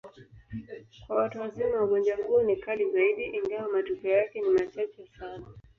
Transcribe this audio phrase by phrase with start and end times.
[1.07, 5.45] Kwa watu wazima, ugonjwa huo ni kali zaidi, ingawa matukio yake ni machache sana.